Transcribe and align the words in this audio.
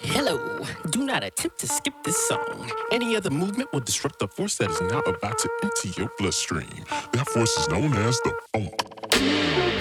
Hello. 0.00 0.64
Do 0.90 1.04
not 1.04 1.24
attempt 1.24 1.58
to 1.58 1.66
skip 1.66 1.94
this 2.04 2.16
song. 2.28 2.70
Any 2.92 3.16
other 3.16 3.30
movement 3.30 3.72
will 3.72 3.80
disrupt 3.80 4.20
the 4.20 4.28
force 4.28 4.56
that 4.58 4.70
is 4.70 4.80
now 4.80 5.00
about 5.00 5.38
to 5.38 5.50
enter 5.62 6.00
your 6.00 6.10
bloodstream. 6.18 6.84
That 7.12 7.28
force 7.28 7.56
is 7.58 7.68
known 7.68 7.92
as 7.94 8.20
the 8.20 8.32
funk. 8.52 9.77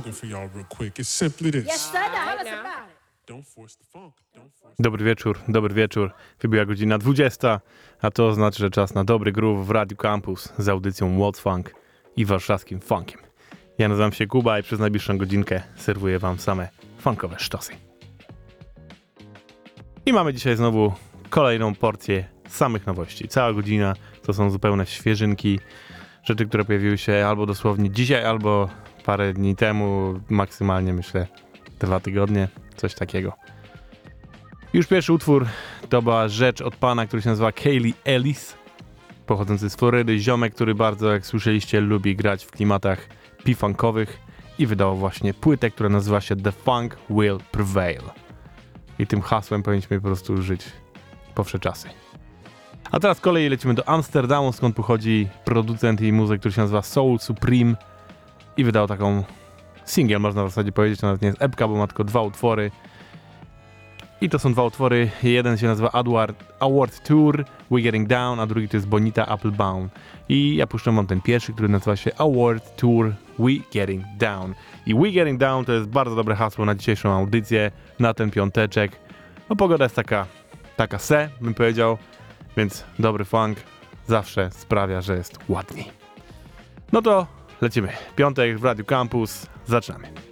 Slogan 0.00 0.12
for 0.12 0.28
y'all 0.28 0.48
real 0.54 0.66
quick. 0.76 0.98
It's 0.98 1.08
simply 1.08 1.50
this. 1.50 1.66
Yes, 1.66 1.90
sir. 1.92 1.92
Tell 1.92 2.38
us 2.38 2.60
about 2.60 2.88
it. 2.88 2.96
Don't 3.26 3.46
force 3.46 3.76
the 3.76 3.84
funk. 3.84 4.14
Don't 4.34 4.52
force 4.62 4.74
Dobry 4.78 5.04
wieczór, 5.04 5.38
dobry 5.48 5.74
wieczór. 5.74 6.12
Wybiła 6.40 6.64
godzina 6.64 6.98
20, 6.98 7.60
a 8.02 8.10
to 8.10 8.34
znaczy, 8.34 8.58
że 8.58 8.70
czas 8.70 8.94
na 8.94 9.04
dobry 9.04 9.32
groove 9.32 9.66
w 9.66 9.70
Radio 9.70 9.96
Campus 9.96 10.52
z 10.58 10.68
audycją 10.68 11.18
What's 11.18 11.40
Funk 11.40 11.74
i 12.16 12.24
warszawskim 12.24 12.80
funkiem. 12.80 13.20
Ja 13.78 13.88
nazywam 13.88 14.12
się 14.12 14.26
Kuba 14.26 14.58
i 14.58 14.62
przez 14.62 14.80
najbliższą 14.80 15.18
godzinkę 15.18 15.62
serwuję 15.76 16.18
wam 16.18 16.38
same 16.38 16.68
funkowe 16.98 17.38
sztosy. 17.38 17.72
I 20.06 20.12
mamy 20.12 20.34
dzisiaj 20.34 20.56
znowu 20.56 20.92
kolejną 21.30 21.74
porcję 21.74 22.24
samych 22.48 22.86
nowości. 22.86 23.28
Cała 23.28 23.52
godzina 23.52 23.94
to 24.22 24.32
są 24.32 24.50
zupełne 24.50 24.86
świeżynki, 24.86 25.60
rzeczy, 26.24 26.46
które 26.46 26.64
pojawiły 26.64 26.98
się 26.98 27.26
albo 27.26 27.46
dosłownie 27.46 27.90
dzisiaj, 27.90 28.24
albo 28.24 28.68
parę 29.04 29.32
dni 29.32 29.56
temu, 29.56 30.20
maksymalnie 30.28 30.92
myślę 30.92 31.26
dwa 31.80 32.00
tygodnie, 32.00 32.48
coś 32.76 32.94
takiego. 32.94 33.32
Już 34.72 34.86
pierwszy 34.86 35.12
utwór 35.12 35.46
to 35.88 36.02
była 36.02 36.28
rzecz 36.28 36.60
od 36.60 36.76
pana, 36.76 37.06
który 37.06 37.22
się 37.22 37.28
nazywa 37.28 37.52
Kaylee 37.52 37.94
Ellis, 38.04 38.54
pochodzący 39.26 39.70
z 39.70 39.76
Florydy, 39.76 40.18
ziomek, 40.18 40.54
który 40.54 40.74
bardzo, 40.74 41.12
jak 41.12 41.26
słyszeliście, 41.26 41.80
lubi 41.80 42.16
grać 42.16 42.44
w 42.44 42.50
klimatach 42.50 43.08
p-funkowych 43.44 44.18
i 44.58 44.66
wydał 44.66 44.96
właśnie 44.96 45.34
płytę, 45.34 45.70
która 45.70 45.88
nazywa 45.88 46.20
się 46.20 46.36
The 46.36 46.52
Funk 46.52 46.96
Will 47.10 47.38
Prevail. 47.52 48.02
I 48.98 49.06
tym 49.06 49.20
hasłem 49.20 49.62
powinniśmy 49.62 50.00
po 50.00 50.06
prostu 50.06 50.42
żyć 50.42 50.64
po 51.34 51.44
wsze 51.44 51.58
czasy. 51.58 51.88
A 52.90 53.00
teraz 53.00 53.18
z 53.18 53.20
kolei 53.20 53.48
lecimy 53.48 53.74
do 53.74 53.88
Amsterdamu, 53.88 54.52
skąd 54.52 54.76
pochodzi 54.76 55.28
producent 55.44 56.00
i 56.00 56.12
muzyk, 56.12 56.40
który 56.40 56.52
się 56.52 56.60
nazywa 56.60 56.82
Soul 56.82 57.18
Supreme 57.18 57.74
i 58.56 58.64
wydał 58.64 58.86
taką 58.86 59.24
singiel, 59.84 60.20
można 60.20 60.44
w 60.44 60.48
zasadzie 60.48 60.72
powiedzieć, 60.72 61.00
to 61.00 61.06
nawet 61.06 61.22
nie 61.22 61.28
jest 61.28 61.42
epka, 61.42 61.68
bo 61.68 61.74
ma 61.74 61.86
tylko 61.86 62.04
dwa 62.04 62.22
utwory. 62.22 62.70
I 64.20 64.28
to 64.28 64.38
są 64.38 64.52
dwa 64.52 64.64
utwory. 64.64 65.10
Jeden 65.22 65.58
się 65.58 65.66
nazywa 65.66 65.92
Award, 65.92 66.44
Award 66.60 67.08
Tour, 67.08 67.44
We 67.70 67.80
Getting 67.80 68.08
Down, 68.08 68.40
a 68.40 68.46
drugi 68.46 68.68
to 68.68 68.76
jest 68.76 68.88
Bonita 68.88 69.26
Applebound. 69.26 69.92
I 70.28 70.56
ja 70.56 70.66
puszczę 70.66 70.92
wam 70.92 71.06
ten 71.06 71.20
pierwszy, 71.20 71.52
który 71.52 71.68
nazywa 71.68 71.96
się 71.96 72.10
Award 72.18 72.76
Tour 72.76 73.12
We 73.38 73.50
Getting 73.72 74.04
Down. 74.18 74.54
I 74.86 74.94
We 74.94 75.10
Getting 75.10 75.40
Down 75.40 75.64
to 75.64 75.72
jest 75.72 75.88
bardzo 75.88 76.16
dobre 76.16 76.34
hasło 76.34 76.64
na 76.64 76.74
dzisiejszą 76.74 77.12
audycję, 77.12 77.70
na 77.98 78.14
ten 78.14 78.30
piąteczek. 78.30 78.92
No 79.50 79.56
pogoda 79.56 79.84
jest 79.84 79.96
taka, 79.96 80.26
taka 80.76 80.98
se, 80.98 81.28
bym 81.40 81.54
powiedział, 81.54 81.98
więc 82.56 82.84
dobry 82.98 83.24
funk 83.24 83.58
zawsze 84.06 84.50
sprawia, 84.50 85.00
że 85.00 85.16
jest 85.16 85.38
ładniej. 85.48 85.90
No 86.92 87.02
to 87.02 87.26
lecimy. 87.60 87.88
Piątek 88.16 88.58
w 88.58 88.64
Radio 88.64 88.84
Campus, 88.84 89.46
zaczynamy. 89.66 90.29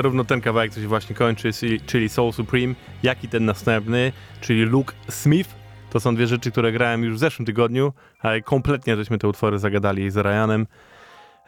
Zarówno 0.00 0.24
ten 0.24 0.40
kawałek, 0.40 0.72
co 0.72 0.80
się 0.80 0.88
właśnie 0.88 1.16
kończy, 1.16 1.50
czyli 1.86 2.08
Soul 2.08 2.32
Supreme, 2.32 2.74
jak 3.02 3.24
i 3.24 3.28
ten 3.28 3.44
następny, 3.44 4.12
czyli 4.40 4.62
Luke 4.62 4.94
Smith. 5.08 5.50
To 5.90 6.00
są 6.00 6.14
dwie 6.14 6.26
rzeczy, 6.26 6.50
które 6.50 6.72
grałem 6.72 7.04
już 7.04 7.14
w 7.14 7.18
zeszłym 7.18 7.46
tygodniu, 7.46 7.92
ale 8.20 8.42
kompletnie 8.42 8.96
żeśmy 8.96 9.18
te 9.18 9.28
utwory 9.28 9.58
zagadali 9.58 10.10
z 10.10 10.16
Ryanem. 10.16 10.66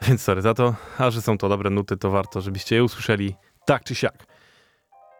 Więc 0.09 0.23
sorry 0.23 0.43
za 0.43 0.55
to, 0.55 0.75
a 0.99 1.11
że 1.11 1.23
są 1.23 1.39
to 1.39 1.49
dobre 1.49 1.71
nuty, 1.71 1.97
to 1.97 2.11
warto, 2.11 2.41
żebyście 2.41 2.77
je 2.77 2.85
usłyszeli 2.85 3.35
tak 3.67 3.85
czy 3.85 3.95
siak. 3.95 4.27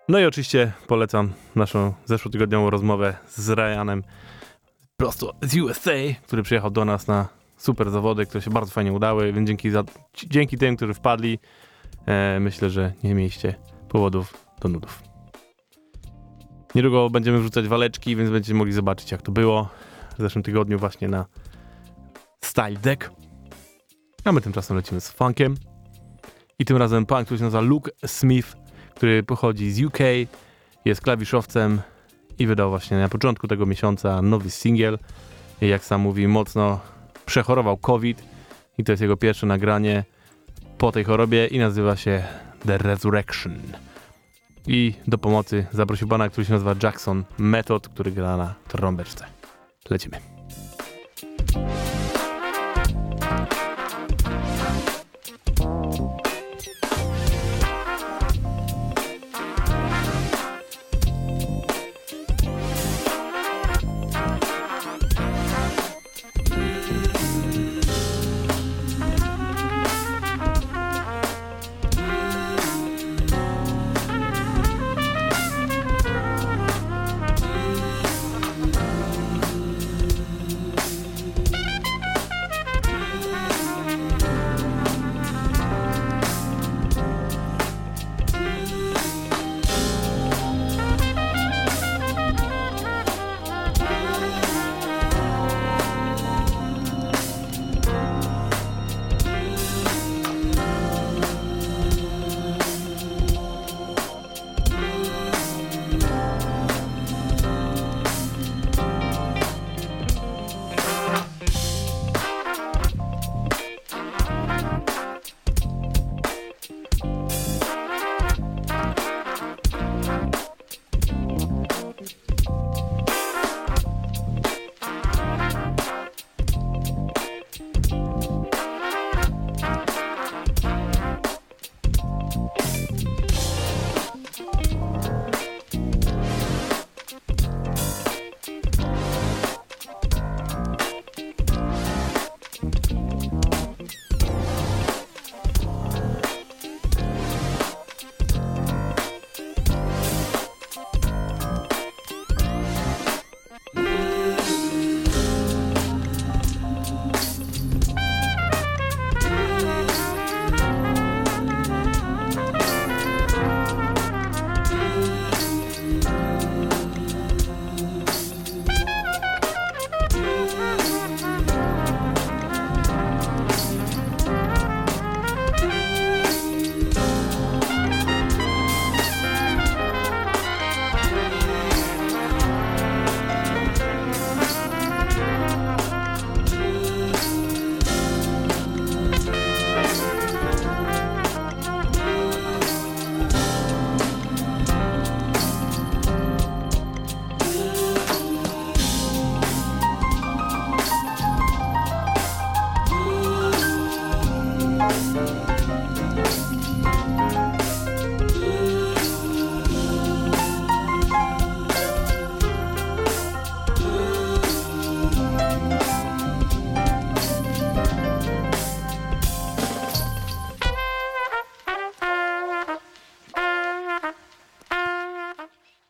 No 0.09 0.19
i 0.19 0.25
oczywiście 0.25 0.73
polecam 0.87 1.33
naszą 1.55 1.95
zeszłotygodniową 2.05 2.71
rozmowę 2.71 3.17
z 3.29 3.51
Ryanem 3.51 4.03
prosto 4.97 5.35
z 5.43 5.57
USA, 5.57 5.91
który 6.23 6.43
przyjechał 6.43 6.71
do 6.71 6.85
nas 6.85 7.07
na 7.07 7.29
super 7.57 7.91
zawody, 7.91 8.27
które 8.27 8.43
się 8.43 8.51
bardzo 8.51 8.73
fajnie 8.73 8.93
udały, 8.93 9.33
więc 9.33 9.49
dzięki, 9.49 9.71
za, 9.71 9.85
dzięki 10.15 10.59
tym, 10.59 10.77
którzy 10.77 10.95
wpadli, 10.95 11.39
myślę, 12.41 12.71
że 12.71 12.93
nie 13.03 13.15
mieliście 13.15 13.55
powodów 13.89 14.47
do 14.61 14.69
nudów. 14.69 15.03
Niedługo 16.75 17.11
będziemy 17.11 17.39
wrzucać 17.39 17.69
waleczki, 17.69 18.17
więc 18.17 18.31
będziecie 18.31 18.55
mogli 18.55 18.73
zobaczyć, 18.73 19.13
jak 19.13 19.23
to 19.23 19.33
było 19.33 19.69
w 20.19 20.23
zeszłym 20.23 20.43
tygodniu 20.43 20.79
właśnie 20.79 21.09
na 21.09 21.27
Style 22.41 22.77
Deck. 22.77 23.11
A 24.25 24.33
my 24.33 24.41
tymczasem 24.41 24.77
lecimy 24.77 25.01
z 25.01 25.11
funkiem. 25.11 25.55
I 26.59 26.65
tym 26.65 26.77
razem 26.77 27.07
pan, 27.07 27.25
który 27.25 27.39
się 27.39 27.45
nazywa 27.45 27.61
Luke 27.61 27.91
Smith, 28.07 28.57
który 28.95 29.23
pochodzi 29.23 29.73
z 29.73 29.83
UK, 29.83 29.99
jest 30.85 31.01
klawiszowcem 31.01 31.81
i 32.39 32.47
wydał 32.47 32.71
właśnie 32.71 32.99
na 32.99 33.09
początku 33.09 33.49
tego 33.49 33.67
miesiąca 33.67 34.23
nowy 34.23 34.51
singiel. 34.51 34.99
Jak 35.61 35.85
sam 35.85 36.01
mówi, 36.01 36.29
mocno 36.29 36.81
przechorował 37.27 37.77
COVID 37.77 38.25
i 38.79 38.85
to 38.85 38.93
jest 38.93 39.03
jego 39.03 39.17
pierwsze 39.17 39.47
nagranie 39.47 40.05
po 40.79 40.93
tej 40.93 41.05
chorobie 41.05 41.47
i 41.47 41.59
nazywa 41.59 41.97
się 41.97 42.25
The 42.67 42.79
Resurrection. 42.79 43.59
I 44.67 44.95
do 45.07 45.19
pomocy 45.19 45.67
zaprosił 45.73 46.09
pana, 46.09 46.29
który 46.29 46.45
się 46.45 46.53
nazywa 46.53 46.75
Jackson 46.83 47.25
Method, 47.39 47.89
który 47.89 48.13
gra 48.13 48.37
na 48.37 48.55
trąbeczce. 48.69 49.25
Lecimy. 49.91 50.21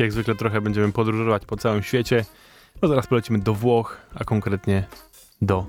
Jak 0.03 0.13
zwykle 0.13 0.35
trochę 0.35 0.61
będziemy 0.61 0.93
podróżować 0.93 1.47
po 1.47 1.57
całym 1.57 1.83
świecie. 1.83 2.25
No 2.83 2.89
zaraz 2.89 3.07
polecimy 3.07 3.39
do 3.39 3.55
Włoch, 3.55 3.97
a 4.15 4.25
konkretnie 4.25 4.85
do 5.43 5.67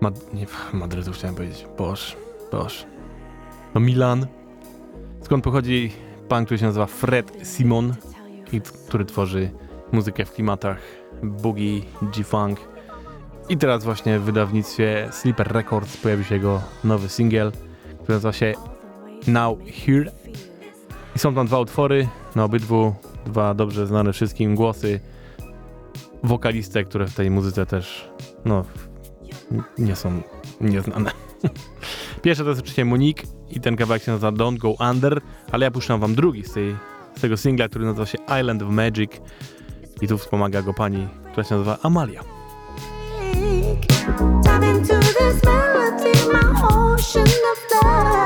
Mad 0.00 0.34
nie, 0.34 0.46
Madrytu 0.72 1.12
chciałem 1.12 1.34
powiedzieć. 1.36 1.66
Boż, 1.78 2.16
boż. 2.52 2.86
Do 3.74 3.80
Milan, 3.80 4.26
skąd 5.22 5.44
pochodzi 5.44 5.92
pan, 6.28 6.44
który 6.44 6.58
się 6.58 6.66
nazywa 6.66 6.86
Fred 6.86 7.32
Simon, 7.42 7.94
i 8.52 8.60
który 8.60 9.04
tworzy 9.04 9.50
muzykę 9.92 10.24
w 10.24 10.32
klimatach 10.32 10.78
boogie, 11.22 11.80
G-funk. 12.02 12.60
I 13.48 13.56
teraz 13.56 13.84
właśnie 13.84 14.18
w 14.18 14.22
wydawnictwie 14.22 15.08
Sleeper 15.12 15.52
Records 15.52 15.96
pojawił 15.96 16.24
się 16.24 16.34
jego 16.34 16.62
nowy 16.84 17.08
singiel, 17.08 17.52
który 18.02 18.14
nazywa 18.14 18.32
się 18.32 18.54
Now 19.26 19.58
Here. 19.86 20.12
I 21.16 21.18
są 21.18 21.34
tam 21.34 21.46
dwa 21.46 21.60
utwory, 21.60 22.08
na 22.34 22.44
obydwu 22.44 22.94
dwa 23.26 23.54
dobrze 23.54 23.86
znane 23.86 24.12
wszystkim 24.12 24.54
głosy 24.54 25.00
wokaliste, 26.22 26.84
które 26.84 27.06
w 27.06 27.14
tej 27.14 27.30
muzyce 27.30 27.66
też 27.66 28.08
no, 28.44 28.64
nie 29.78 29.96
są 29.96 30.22
nieznane. 30.60 31.10
Pierwsze 32.22 32.44
to 32.44 32.48
jest 32.48 32.60
oczywiście 32.60 32.84
Monique 32.84 33.22
i 33.50 33.60
ten 33.60 33.76
kawałek 33.76 34.02
się 34.02 34.12
nazywa 34.12 34.32
Don't 34.32 34.58
Go 34.58 34.74
Under, 34.90 35.20
ale 35.52 35.64
ja 35.64 35.70
puszczam 35.70 36.00
wam 36.00 36.14
drugi 36.14 36.44
z, 36.44 36.52
tej, 36.52 36.76
z 37.16 37.20
tego 37.20 37.36
singla, 37.36 37.68
który 37.68 37.84
nazywa 37.84 38.06
się 38.06 38.18
Island 38.40 38.62
of 38.62 38.68
Magic 38.70 39.10
i 40.00 40.08
tu 40.08 40.18
wspomaga 40.18 40.62
go 40.62 40.74
pani, 40.74 41.08
która 41.30 41.44
się 41.44 41.54
nazywa 41.54 41.78
Amalia. 41.82 42.22
Dive 44.42 44.64
into 44.64 44.98
this 44.98 45.44
melody, 45.44 46.12
my 46.32 46.40
ocean 46.62 47.26
of 47.26 47.84
love. 47.84 48.17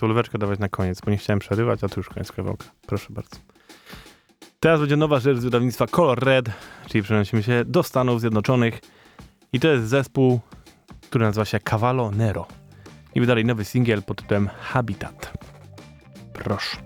Tak 0.00 0.38
dawać 0.38 0.58
na 0.58 0.68
koniec, 0.68 1.00
bo 1.00 1.10
nie 1.10 1.16
chciałem 1.16 1.40
przerywać, 1.40 1.84
a 1.84 1.88
tu 1.88 2.00
już 2.00 2.08
koniec 2.08 2.32
kawałka. 2.32 2.64
Proszę 2.86 3.06
bardzo. 3.10 3.36
Teraz 4.60 4.80
będzie 4.80 4.96
nowa 4.96 5.20
rzecz 5.20 5.38
z 5.38 5.44
wydawnictwa 5.44 5.86
Color 5.86 6.24
Red, 6.24 6.46
czyli 6.88 7.04
przenosimy 7.04 7.42
się 7.42 7.64
do 7.66 7.82
Stanów 7.82 8.20
Zjednoczonych. 8.20 8.80
I 9.52 9.60
to 9.60 9.68
jest 9.68 9.84
zespół, 9.84 10.40
który 11.00 11.24
nazywa 11.24 11.44
się 11.44 11.60
Cavallo 11.60 12.10
Nero. 12.10 12.46
I 13.14 13.20
wydali 13.20 13.44
nowy 13.44 13.64
singiel 13.64 14.02
pod 14.02 14.22
tytułem 14.22 14.48
Habitat. 14.60 15.32
Proszę. 16.32 16.76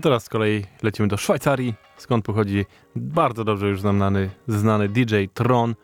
Teraz 0.00 0.24
z 0.24 0.28
kolei 0.28 0.64
lecimy 0.82 1.08
do 1.08 1.16
Szwajcarii, 1.16 1.74
skąd 1.96 2.24
pochodzi 2.24 2.66
bardzo 2.96 3.44
dobrze 3.44 3.68
już 3.68 3.80
znany, 3.80 4.30
znany 4.48 4.88
DJ 4.88 5.24
Tron, 5.34 5.74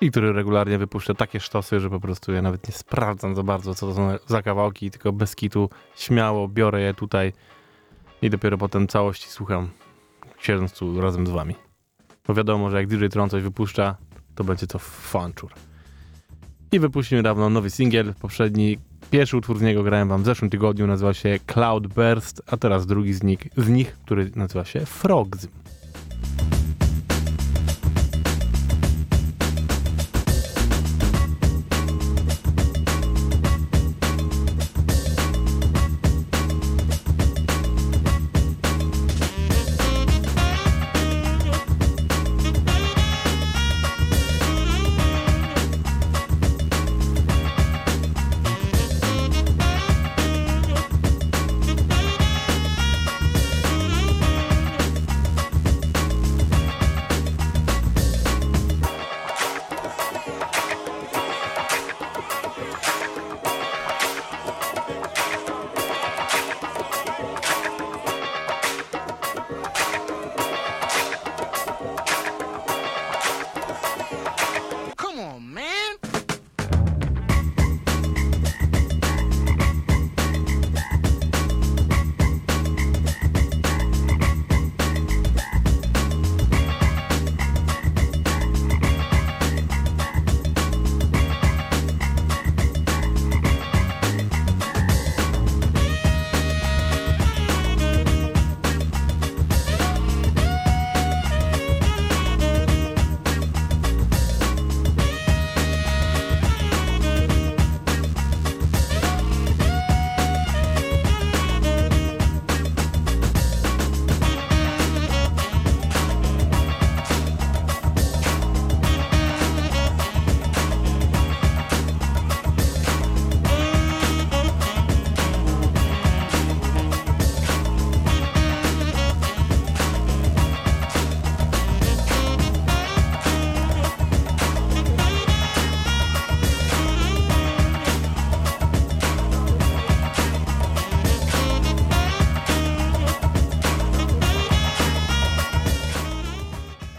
i 0.00 0.10
który 0.10 0.32
regularnie 0.32 0.78
wypuszcza 0.78 1.14
takie 1.14 1.40
sztosy, 1.40 1.80
że 1.80 1.90
po 1.90 2.00
prostu 2.00 2.32
ja 2.32 2.42
nawet 2.42 2.68
nie 2.68 2.74
sprawdzam 2.74 3.34
za 3.34 3.42
bardzo, 3.42 3.74
co 3.74 3.86
to 3.86 3.94
są 3.94 4.10
za 4.26 4.42
kawałki, 4.42 4.90
tylko 4.90 5.12
bez 5.12 5.36
kitu 5.36 5.70
śmiało 5.96 6.48
biorę 6.48 6.80
je 6.80 6.94
tutaj 6.94 7.32
i 8.22 8.30
dopiero 8.30 8.58
potem 8.58 8.88
całości 8.88 9.28
słucham, 9.28 9.70
siedząc 10.38 10.72
tu 10.72 11.00
razem 11.00 11.26
z 11.26 11.30
wami. 11.30 11.54
Bo 12.26 12.34
wiadomo, 12.34 12.70
że 12.70 12.76
jak 12.76 12.86
DJ 12.86 13.06
Tron 13.06 13.30
coś 13.30 13.42
wypuszcza, 13.42 13.96
to 14.34 14.44
będzie 14.44 14.66
to 14.66 14.78
fanczur. 14.78 15.52
I 16.72 16.78
wypuścił 16.78 17.16
niedawno 17.16 17.50
nowy 17.50 17.70
singiel, 17.70 18.14
poprzedni 18.14 18.78
Pierwszy 19.12 19.36
utwór 19.36 19.58
z 19.58 19.62
niego 19.62 19.82
grałem 19.82 20.08
wam 20.08 20.22
w 20.22 20.26
zeszłym 20.26 20.50
tygodniu, 20.50 20.86
nazywa 20.86 21.14
się 21.14 21.38
Cloud 21.46 21.86
Burst, 21.86 22.42
a 22.46 22.56
teraz 22.56 22.86
drugi 22.86 23.12
z 23.12 23.22
nich, 23.22 23.40
z 23.56 23.68
nich 23.68 23.98
który 24.04 24.30
nazywa 24.36 24.64
się 24.64 24.86
Frogs. 24.86 25.48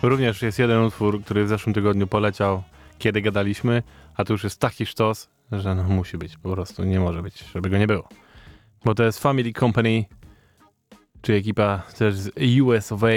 Również 0.03 0.41
jest 0.41 0.59
jeden 0.59 0.83
utwór, 0.83 1.23
który 1.23 1.45
w 1.45 1.47
zeszłym 1.47 1.73
tygodniu 1.73 2.07
poleciał, 2.07 2.63
kiedy 2.97 3.21
gadaliśmy, 3.21 3.83
a 4.15 4.23
to 4.23 4.33
już 4.33 4.43
jest 4.43 4.59
taki 4.59 4.85
sztos, 4.85 5.29
że 5.51 5.75
no 5.75 5.83
musi 5.83 6.17
być, 6.17 6.37
po 6.37 6.51
prostu 6.51 6.83
nie 6.83 6.99
może 6.99 7.21
być, 7.21 7.43
żeby 7.53 7.69
go 7.69 7.77
nie 7.77 7.87
było. 7.87 8.09
Bo 8.85 8.95
to 8.95 9.03
jest 9.03 9.19
Family 9.19 9.53
Company, 9.53 10.05
czy 11.21 11.33
ekipa 11.33 11.83
też 11.97 12.15
z 12.15 12.31
US 12.61 12.91
of 12.91 13.03
A 13.03 13.11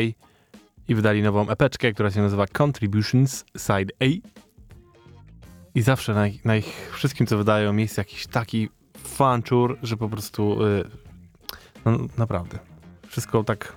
i 0.88 0.94
wydali 0.94 1.22
nową 1.22 1.48
epeczkę, 1.48 1.92
która 1.92 2.10
się 2.10 2.20
nazywa 2.20 2.46
Contributions 2.58 3.44
Side 3.56 3.94
A. 4.00 4.04
I 5.74 5.82
zawsze 5.82 6.14
na 6.14 6.26
ich, 6.26 6.44
na 6.44 6.56
ich 6.56 6.90
wszystkim, 6.92 7.26
co 7.26 7.38
wydają, 7.38 7.76
jest 7.76 7.98
jakiś 7.98 8.26
taki 8.26 8.68
fanczur, 8.98 9.78
że 9.82 9.96
po 9.96 10.08
prostu 10.08 10.64
y, 10.64 10.84
no, 11.84 11.98
naprawdę 12.18 12.58
wszystko 13.08 13.44
tak 13.44 13.76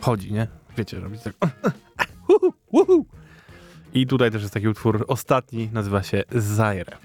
chodzi, 0.00 0.32
nie? 0.32 0.46
Wiecie, 0.76 1.00
robić 1.00 1.22
tak 1.22 1.34
uhu, 2.30 2.52
uhu. 2.70 3.06
I 3.94 4.06
tutaj 4.06 4.30
też 4.30 4.42
jest 4.42 4.54
taki 4.54 4.68
utwór 4.68 5.04
ostatni, 5.08 5.68
nazywa 5.72 6.02
się 6.02 6.24
Zaire. 6.30 6.96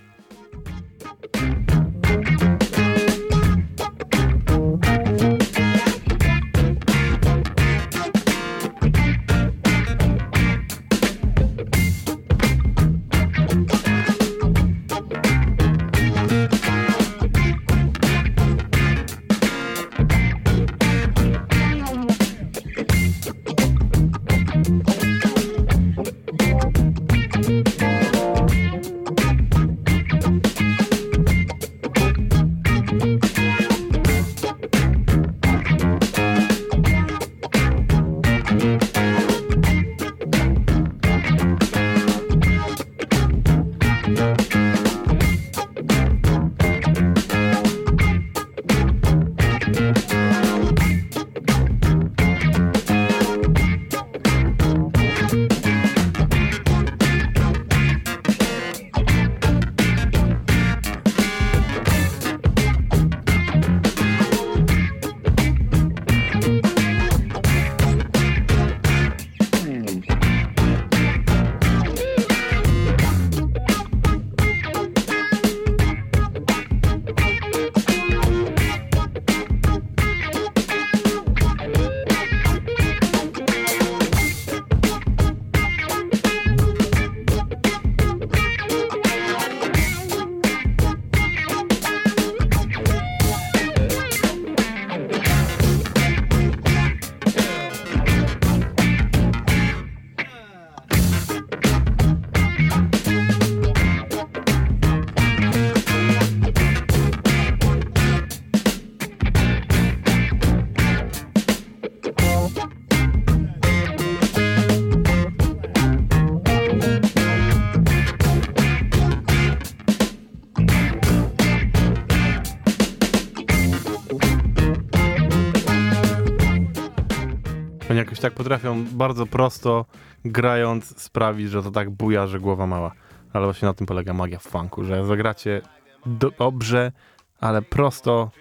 Tak 128.26 128.34
potrafią 128.34 128.86
bardzo 128.86 129.26
prosto, 129.26 129.86
grając, 130.26 131.02
sprawić, 131.02 131.50
że 131.50 131.64
to 131.64 131.72
tak 131.72 131.90
buja, 131.90 132.28
że 132.28 132.40
głowa 132.40 132.68
mała. 132.68 132.92
Ale 133.34 133.46
właśnie 133.46 133.66
na 133.66 133.74
tym 133.74 133.88
polega 133.88 134.14
magia 134.14 134.40
w 134.40 134.44
funku, 134.44 134.84
że 134.84 135.06
zagracie 135.06 135.62
do 136.06 136.32
dobrze, 136.32 136.92
ale 137.40 137.62
prosto, 137.62 138.32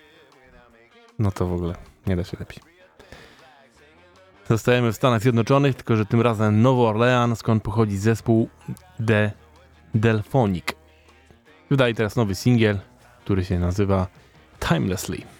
no 1.18 1.30
to 1.30 1.46
w 1.46 1.52
ogóle 1.52 1.74
nie 2.06 2.16
da 2.16 2.24
się 2.24 2.36
lepiej. 2.40 2.58
Zostajemy 4.48 4.92
w 4.92 4.96
Stanach 4.96 5.22
Zjednoczonych, 5.22 5.74
tylko 5.76 5.96
że 5.96 6.06
tym 6.06 6.20
razem 6.20 6.62
Nowy 6.62 6.82
Orlean, 6.82 7.36
skąd 7.36 7.62
pochodzi 7.62 7.98
zespół 7.98 8.48
The 9.06 9.32
Delphonic. 9.94 10.66
Wydaje 11.70 11.94
teraz 11.94 12.16
nowy 12.16 12.34
singiel, 12.34 12.78
który 13.24 13.44
się 13.44 13.58
nazywa 13.58 14.06
Timelessly. 14.68 15.33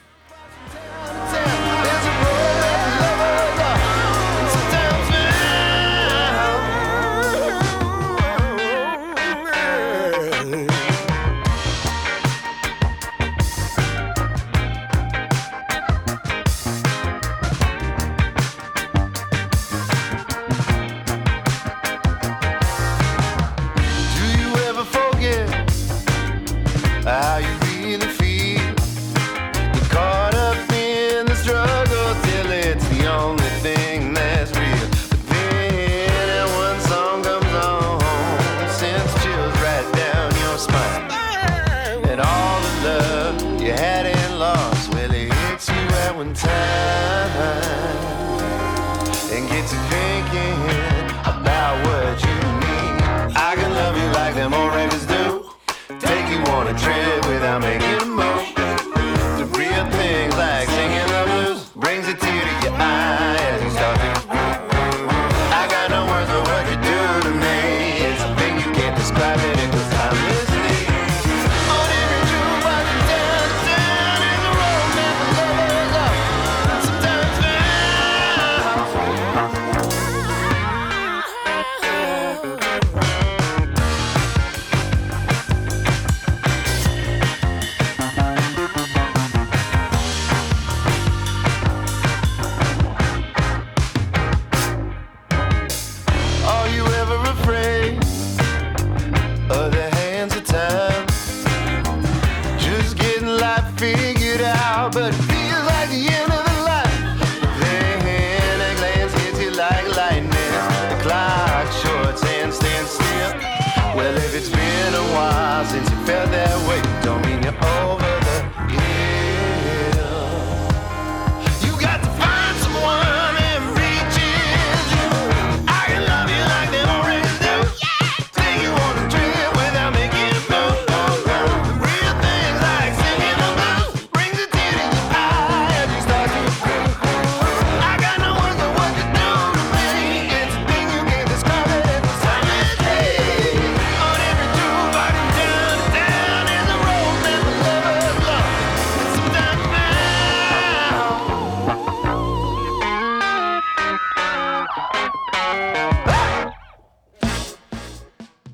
And 49.73 50.04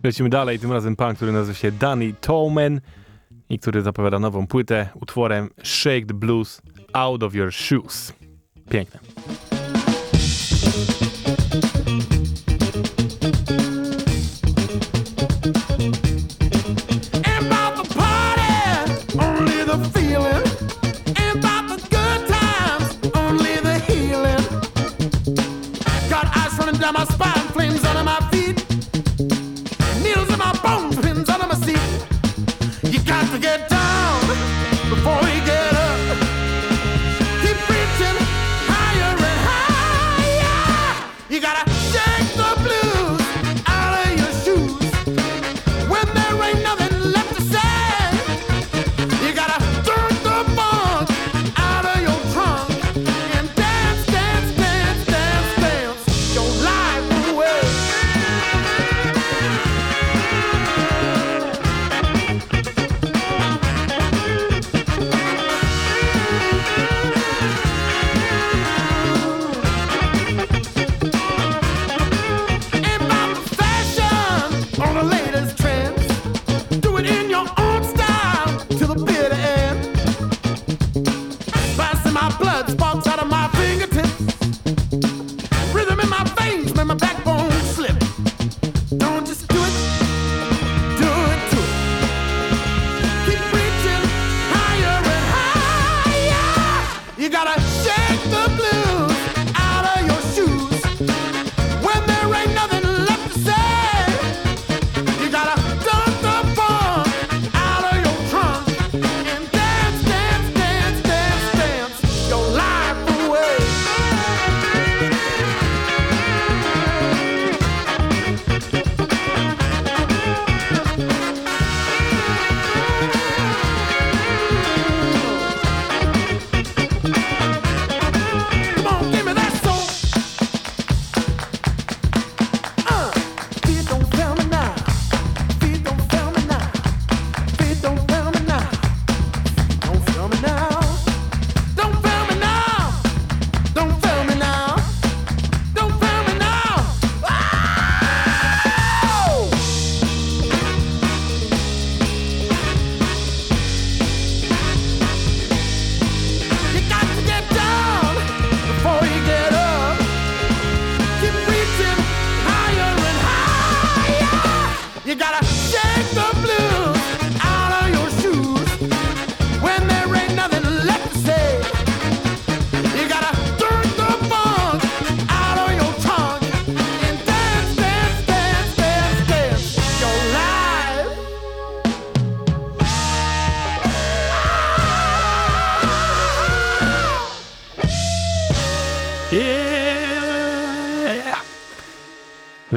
Lecimy 0.03 0.29
dalej, 0.29 0.59
tym 0.59 0.73
razem 0.73 0.97
pan, 0.97 1.17
który 1.17 1.33
nazywa 1.33 1.59
się 1.59 1.73
Danny 1.73 2.13
Tolman 2.21 2.81
i 3.49 3.59
który 3.59 3.83
zapowiada 3.83 4.19
nową 4.19 4.47
płytę 4.47 4.89
utworem 4.95 5.51
Shake 5.63 6.07
the 6.07 6.15
Blues 6.15 6.63
Out 6.93 7.23
of 7.23 7.35
Your 7.35 7.53
Shoes. 7.53 8.13
Piękne. 8.71 9.01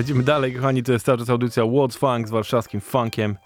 Lecimy 0.03 0.23
dalej, 0.23 0.53
kochani, 0.53 0.83
to 0.83 0.91
jest 0.91 1.05
cały 1.05 1.17
czas 1.17 1.29
audycja 1.29 1.63
What's 1.63 1.97
Funk 1.97 2.27
z 2.27 2.31
warszawskim 2.31 2.81
funkiem. 2.81 3.37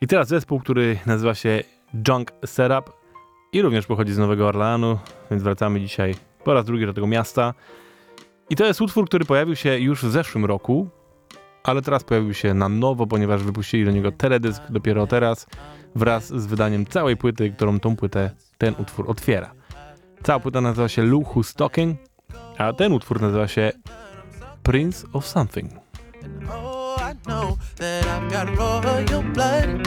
I 0.00 0.06
teraz 0.06 0.28
zespół, 0.28 0.60
który 0.60 0.98
nazywa 1.06 1.34
się 1.34 1.62
Junk 2.08 2.32
Setup 2.46 2.92
i 3.52 3.62
również 3.62 3.86
pochodzi 3.86 4.12
z 4.12 4.18
Nowego 4.18 4.48
Orleanu, 4.48 4.98
więc 5.30 5.42
wracamy 5.42 5.80
dzisiaj 5.80 6.14
po 6.44 6.54
raz 6.54 6.64
drugi 6.64 6.86
do 6.86 6.94
tego 6.94 7.06
miasta. 7.06 7.54
I 8.50 8.56
to 8.56 8.64
jest 8.64 8.80
utwór, 8.80 9.06
który 9.06 9.24
pojawił 9.24 9.56
się 9.56 9.78
już 9.78 10.04
w 10.04 10.10
zeszłym 10.10 10.44
roku, 10.44 10.88
ale 11.64 11.82
teraz 11.82 12.04
pojawił 12.04 12.34
się 12.34 12.54
na 12.54 12.68
nowo, 12.68 13.06
ponieważ 13.06 13.42
wypuścili 13.42 13.84
do 13.84 13.90
niego 13.90 14.12
teledysk 14.12 14.62
dopiero 14.70 15.06
teraz, 15.06 15.46
wraz 15.94 16.26
z 16.26 16.46
wydaniem 16.46 16.86
całej 16.86 17.16
płyty, 17.16 17.50
którą 17.50 17.80
tą 17.80 17.96
płytę 17.96 18.30
ten 18.58 18.74
utwór 18.78 19.10
otwiera. 19.10 19.52
Cała 20.22 20.40
płyta 20.40 20.60
nazywa 20.60 20.88
się 20.88 21.02
Luhu 21.02 21.40
Who's 21.40 21.56
Talking, 21.56 21.98
a 22.58 22.72
ten 22.72 22.92
utwór 22.92 23.20
nazywa 23.20 23.48
się 23.48 23.72
Prince 24.62 25.06
of 25.12 25.26
Something. 25.26 25.85
that 27.76 28.06
I've 28.06 28.30
got 28.30 28.56
royal 28.56 29.22
blood 29.22 29.86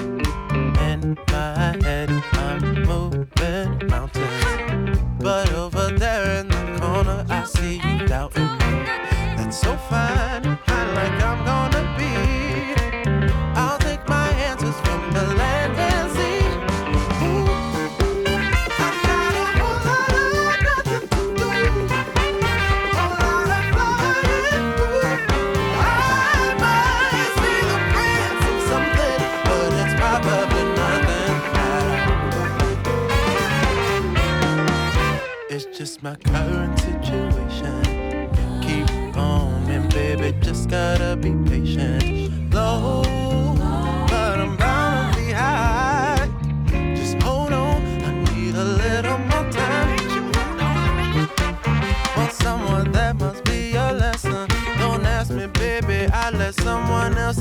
in 0.82 1.18
my 1.32 1.78
head. 1.84 2.10
I'm 2.34 2.84
moving 2.84 3.88
mountains, 3.88 5.00
but 5.20 5.52
over 5.54 5.90
there 5.92 6.40
in 6.40 6.48
the 6.48 6.80
corner 6.80 7.26
I 7.30 7.44
see 7.46 7.76
you 7.76 8.08
doubting. 8.08 8.48
That's 9.38 9.60
so 9.60 9.76
fine, 9.90 10.58
I 10.68 10.94
like 10.94 11.24
I'm 11.24 11.46
gonna. 11.46 11.69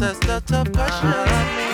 ancestor 0.00 0.40
to 0.40 0.46
tough 0.46 0.72
question. 0.72 1.67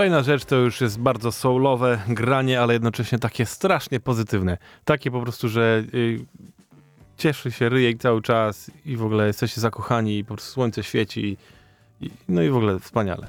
Kolejna 0.00 0.22
rzecz 0.22 0.44
to 0.44 0.56
już 0.56 0.80
jest 0.80 1.00
bardzo 1.00 1.32
soulowe 1.32 1.98
granie, 2.08 2.60
ale 2.60 2.72
jednocześnie 2.72 3.18
takie 3.18 3.46
strasznie 3.46 4.00
pozytywne. 4.00 4.58
Takie 4.84 5.10
po 5.10 5.20
prostu, 5.20 5.48
że 5.48 5.84
y, 5.94 6.26
cieszy 7.16 7.52
się 7.52 7.68
ryjek 7.68 7.98
cały 7.98 8.22
czas 8.22 8.70
i 8.84 8.96
w 8.96 9.04
ogóle 9.04 9.26
jesteście 9.26 9.60
zakochani 9.60 10.18
i 10.18 10.24
po 10.24 10.34
prostu 10.34 10.52
słońce 10.52 10.82
świeci. 10.82 11.36
I, 12.00 12.10
no 12.28 12.42
i 12.42 12.50
w 12.50 12.56
ogóle 12.56 12.78
wspaniale. 12.78 13.26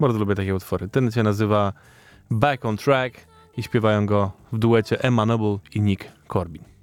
Bardzo 0.00 0.18
lubię 0.18 0.34
takie 0.34 0.54
utwory. 0.54 0.88
Ten 0.88 1.10
się 1.10 1.22
nazywa 1.22 1.72
Back 2.30 2.64
on 2.64 2.76
Track 2.76 3.26
i 3.56 3.62
śpiewają 3.62 4.06
go 4.06 4.32
w 4.52 4.58
duecie 4.58 5.02
Emma 5.02 5.26
Noble 5.26 5.58
i 5.74 5.80
Nick 5.80 6.04
Corbin. 6.32 6.75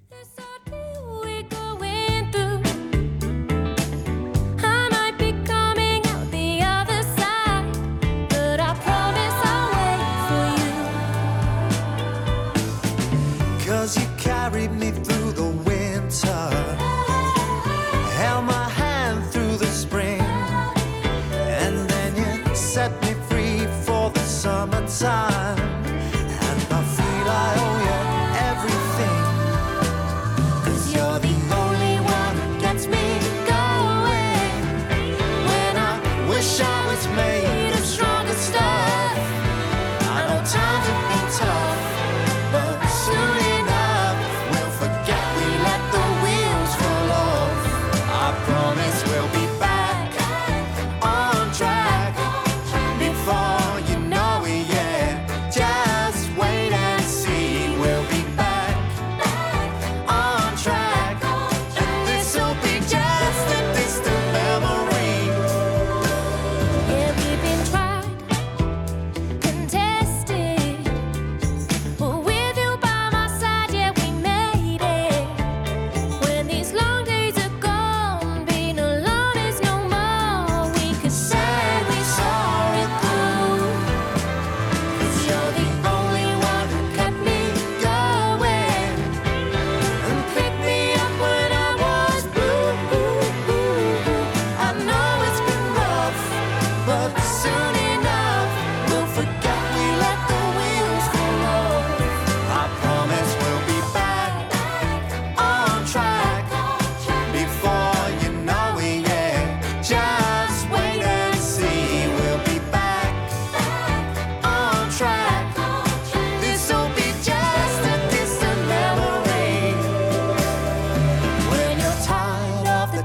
Cause 13.84 13.98
you 13.98 14.08
carried 14.18 14.72
me 14.72 14.92
through. 14.92 15.23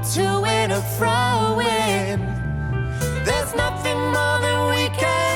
to 0.03 0.41
win 0.41 0.71
a 0.71 0.81
fro. 0.97 1.55
win. 1.57 2.19
there's 3.25 3.53
nothing 3.53 3.97
more 3.97 4.39
than 4.39 4.69
we 4.69 4.89
can. 4.97 5.28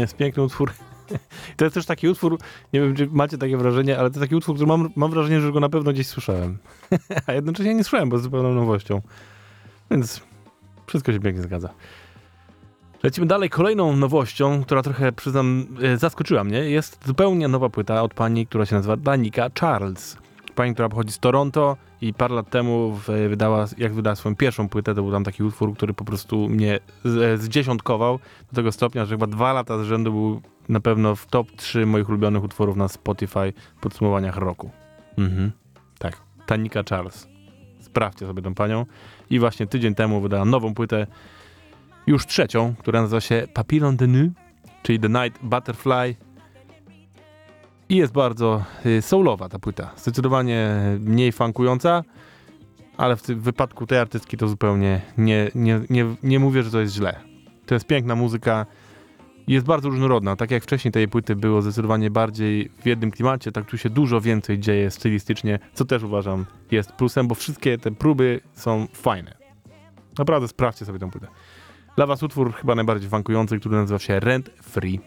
Jest 0.00 0.16
piękny 0.16 0.42
utwór? 0.42 0.72
To 1.56 1.64
jest 1.64 1.74
też 1.74 1.86
taki 1.86 2.08
utwór, 2.08 2.38
nie 2.72 2.80
wiem, 2.80 2.96
czy 2.96 3.06
macie 3.06 3.38
takie 3.38 3.56
wrażenie, 3.56 3.98
ale 3.98 4.10
to 4.10 4.14
jest 4.14 4.20
taki 4.20 4.34
utwór, 4.34 4.54
który 4.54 4.68
mam, 4.68 4.90
mam 4.96 5.10
wrażenie, 5.10 5.40
że 5.40 5.52
go 5.52 5.60
na 5.60 5.68
pewno 5.68 5.92
gdzieś 5.92 6.06
słyszałem. 6.06 6.58
A 7.26 7.32
jednocześnie 7.32 7.74
nie 7.74 7.84
słyszałem, 7.84 8.08
bo 8.08 8.16
jest 8.16 8.24
zupełną 8.24 8.54
nowością. 8.54 9.00
Więc 9.90 10.20
wszystko 10.86 11.12
się 11.12 11.20
pięknie 11.20 11.42
zgadza. 11.42 11.70
Lecimy 13.02 13.26
dalej. 13.26 13.50
Kolejną 13.50 13.96
nowością, 13.96 14.62
która 14.64 14.82
trochę, 14.82 15.12
przyznam, 15.12 15.66
e, 15.82 15.96
zaskoczyła 15.96 16.44
mnie, 16.44 16.58
jest 16.58 17.06
zupełnie 17.06 17.48
nowa 17.48 17.68
płyta 17.68 18.02
od 18.02 18.14
pani, 18.14 18.46
która 18.46 18.66
się 18.66 18.76
nazywa 18.76 18.96
Danica 18.96 19.50
Charles. 19.60 20.16
Pani, 20.54 20.72
która 20.74 20.88
pochodzi 20.88 21.12
z 21.12 21.18
Toronto 21.18 21.76
i 22.00 22.14
parę 22.14 22.34
lat 22.34 22.50
temu 22.50 22.98
wydała, 23.28 23.64
jak 23.78 23.94
wydała 23.94 24.16
swoją 24.16 24.36
pierwszą 24.36 24.68
płytę, 24.68 24.94
to 24.94 25.02
był 25.02 25.12
tam 25.12 25.24
taki 25.24 25.42
utwór, 25.42 25.74
który 25.74 25.94
po 25.94 26.04
prostu 26.04 26.48
mnie 26.48 26.78
z- 27.04 27.40
zdziesiątkował 27.40 28.18
do 28.52 28.56
tego 28.56 28.72
stopnia, 28.72 29.04
że 29.04 29.14
chyba 29.14 29.26
dwa 29.26 29.52
lata 29.52 29.78
z 29.78 29.82
rzędu 29.86 30.12
był 30.12 30.40
na 30.68 30.80
pewno 30.80 31.16
w 31.16 31.26
top 31.26 31.46
3 31.56 31.86
moich 31.86 32.08
ulubionych 32.08 32.44
utworów 32.44 32.76
na 32.76 32.88
Spotify 32.88 33.52
w 33.76 33.80
podsumowaniach 33.80 34.36
roku. 34.36 34.70
Mhm. 35.18 35.52
Tak. 35.98 36.16
Tanika 36.46 36.82
Charles. 36.90 37.28
Sprawdźcie 37.80 38.26
sobie 38.26 38.42
tą 38.42 38.54
panią. 38.54 38.86
I 39.30 39.38
właśnie 39.38 39.66
tydzień 39.66 39.94
temu 39.94 40.20
wydała 40.20 40.44
nową 40.44 40.74
płytę, 40.74 41.06
już 42.06 42.26
trzecią, 42.26 42.74
która 42.78 43.02
nazywa 43.02 43.20
się 43.20 43.46
Papillon 43.54 43.96
de 43.96 44.06
Nuit, 44.06 44.32
czyli 44.82 45.00
The 45.00 45.08
Night 45.08 45.38
Butterfly. 45.42 46.14
I 47.90 47.96
jest 47.96 48.12
bardzo 48.12 48.64
y, 48.86 49.02
soulowa 49.02 49.48
ta 49.48 49.58
płyta. 49.58 49.90
Zdecydowanie 49.96 50.70
mniej 51.00 51.32
funkująca, 51.32 52.04
ale 52.96 53.16
w 53.16 53.22
tym 53.22 53.40
wypadku 53.40 53.86
tej 53.86 53.98
artystki 53.98 54.36
to 54.36 54.48
zupełnie 54.48 55.00
nie, 55.18 55.50
nie, 55.54 55.80
nie, 55.90 56.06
nie 56.22 56.38
mówię, 56.38 56.62
że 56.62 56.70
to 56.70 56.80
jest 56.80 56.94
źle. 56.94 57.20
To 57.66 57.74
jest 57.74 57.86
piękna 57.86 58.14
muzyka, 58.14 58.66
jest 59.46 59.66
bardzo 59.66 59.88
różnorodna. 59.88 60.36
Tak 60.36 60.50
jak 60.50 60.62
wcześniej 60.62 60.92
tej 60.92 61.08
płyty 61.08 61.36
było 61.36 61.62
zdecydowanie 61.62 62.10
bardziej 62.10 62.70
w 62.82 62.86
jednym 62.86 63.10
klimacie, 63.10 63.52
tak 63.52 63.66
tu 63.66 63.78
się 63.78 63.90
dużo 63.90 64.20
więcej 64.20 64.58
dzieje 64.58 64.90
stylistycznie, 64.90 65.58
co 65.74 65.84
też 65.84 66.02
uważam 66.02 66.46
jest 66.70 66.92
plusem, 66.92 67.28
bo 67.28 67.34
wszystkie 67.34 67.78
te 67.78 67.90
próby 67.90 68.40
są 68.52 68.86
fajne. 68.92 69.34
Naprawdę 70.18 70.48
sprawdźcie 70.48 70.84
sobie 70.84 70.98
tę 70.98 71.10
płytę. 71.10 71.26
Dla 71.96 72.06
was 72.06 72.22
utwór 72.22 72.54
chyba 72.54 72.74
najbardziej 72.74 73.10
funkujący, 73.10 73.58
który 73.58 73.76
nazywa 73.76 73.98
się 73.98 74.20
Rent 74.20 74.50
Free. 74.62 75.00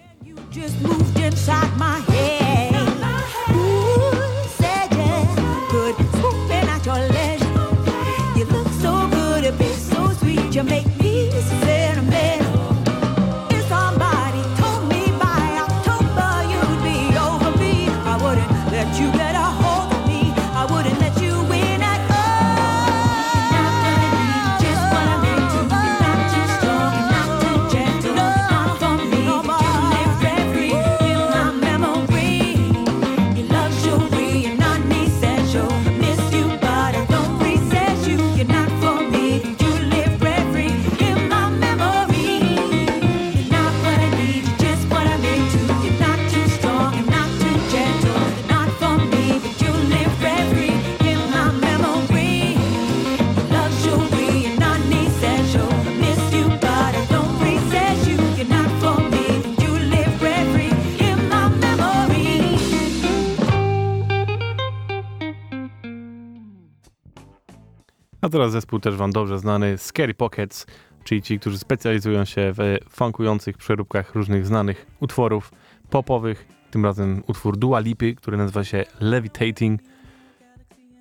A 68.23 68.29
teraz 68.29 68.51
zespół 68.51 68.79
też 68.79 68.95
wam 68.95 69.11
dobrze 69.11 69.39
znany, 69.39 69.77
Scary 69.77 70.13
Pockets, 70.13 70.65
czyli 71.03 71.21
ci, 71.21 71.39
którzy 71.39 71.59
specjalizują 71.59 72.25
się 72.25 72.53
w 72.57 72.77
funkujących 72.89 73.57
przeróbkach 73.57 74.15
różnych 74.15 74.45
znanych 74.45 74.85
utworów 74.99 75.51
popowych. 75.89 76.47
Tym 76.71 76.85
razem 76.85 77.23
utwór 77.27 77.57
Dua 77.57 77.79
Lipy, 77.79 78.15
który 78.15 78.37
nazywa 78.37 78.63
się 78.63 78.85
Levitating. 78.99 79.81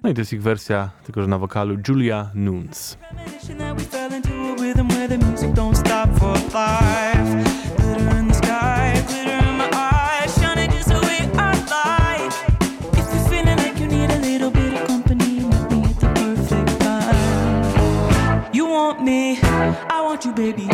No 0.03 0.11
i 0.11 0.15
to 0.15 0.21
jest 0.21 0.33
ich 0.33 0.43
wersja, 0.43 0.91
tylko 1.05 1.23
że 1.23 1.29
na 1.29 1.39
wokalu 1.39 1.77
Julia 1.89 2.31
Nunes. 2.35 2.99
You, 20.39 20.53
baby. 20.53 20.67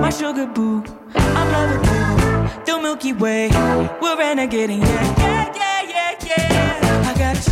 My 0.00 0.10
sugar 0.10 0.46
boo, 0.46 0.84
I'm 1.14 1.52
levitating. 1.52 2.64
The 2.64 2.80
Milky 2.80 3.12
Way, 3.12 3.48
we're 4.00 4.16
renegading. 4.16 4.80
Yeah, 4.80 5.18
yeah, 5.18 5.82
yeah, 5.88 6.14
yeah, 6.24 6.52
yeah. 6.52 7.10
I 7.10 7.18
got 7.18 7.46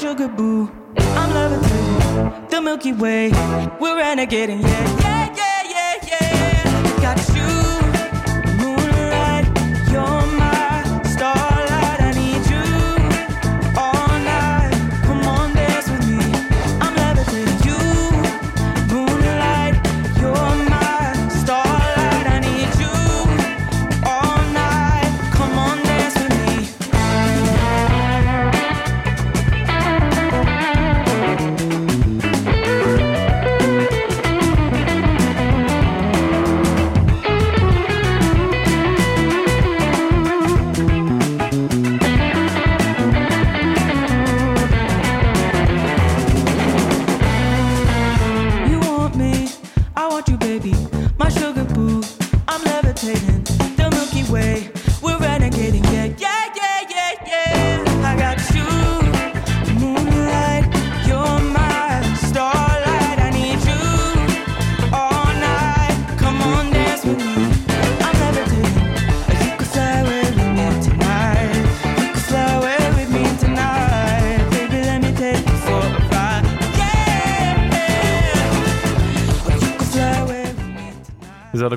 sugar 0.00 0.28
boo, 0.28 0.70
I'm 0.96 1.34
levitating. 1.34 2.48
The 2.48 2.60
Milky 2.62 2.92
Way, 2.94 3.28
we're 3.78 3.96
renegading. 3.96 4.62
Yeah, 4.62 4.99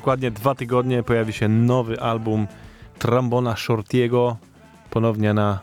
dokładnie 0.04 0.32
dwa 0.32 0.56
tygodnie 0.56 1.04
pojawi 1.04 1.34
się 1.34 1.48
nowy 1.48 2.02
album 2.02 2.48
Trambona 3.00 3.56
Shortiego, 3.56 4.38
ponownie 4.90 5.34
na, 5.34 5.60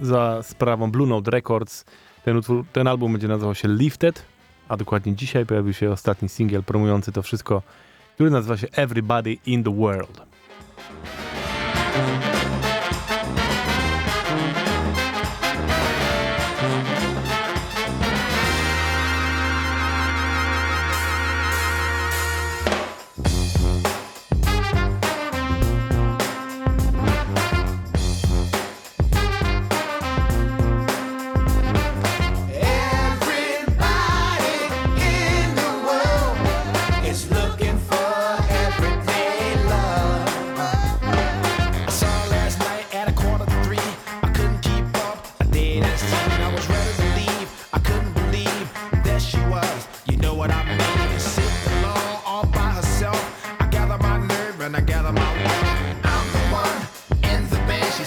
za 0.00 0.42
sprawą 0.42 0.90
Blue 0.90 1.06
Note 1.06 1.30
Records. 1.30 1.84
Ten, 2.24 2.36
utwór, 2.36 2.64
ten 2.72 2.86
album 2.88 3.12
będzie 3.12 3.28
nazywał 3.28 3.54
się 3.54 3.68
Lifted, 3.68 4.24
a 4.68 4.76
dokładnie 4.76 5.14
dzisiaj 5.14 5.46
pojawił 5.46 5.72
się 5.72 5.90
ostatni 5.90 6.28
singiel 6.28 6.64
promujący 6.64 7.12
to 7.12 7.22
wszystko, 7.22 7.62
który 8.14 8.30
nazywa 8.30 8.56
się 8.56 8.66
Everybody 8.72 9.36
in 9.46 9.64
the 9.64 9.74
World. 9.76 10.22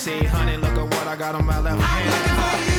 1600, 0.07 0.61
look 0.61 0.77
at 0.77 0.95
what 0.95 1.05
I 1.05 1.17
got 1.17 1.35
on 1.35 1.45
my 1.45 1.59
left 1.59 1.81
hand. 1.81 2.76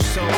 so 0.00 0.37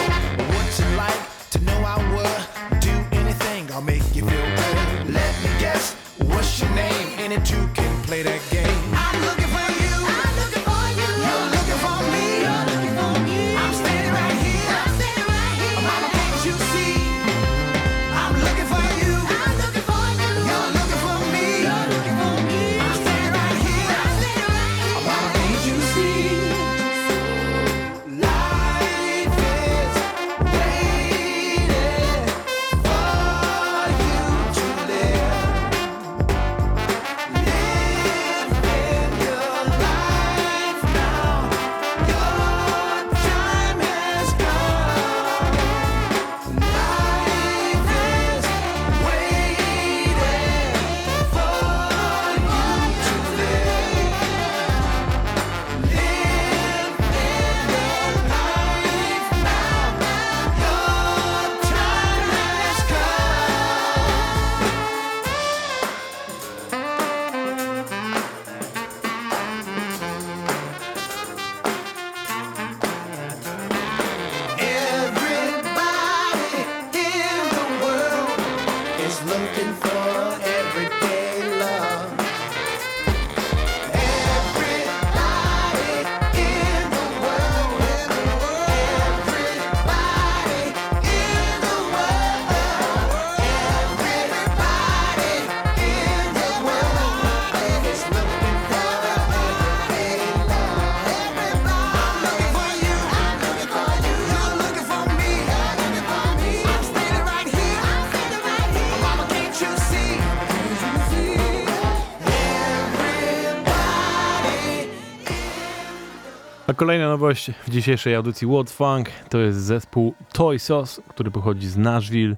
kolejna 116.80 117.08
nowość 117.08 117.50
w 117.66 117.70
dzisiejszej 117.70 118.14
audycji 118.14 118.48
What 118.48 118.70
Funk 118.70 119.10
to 119.28 119.38
jest 119.38 119.58
zespół 119.58 120.14
Toy 120.32 120.58
Sauce, 120.58 121.02
który 121.08 121.30
pochodzi 121.30 121.68
z 121.68 121.76
Nashville 121.76 122.36